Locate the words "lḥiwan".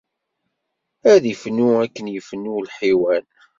2.67-3.25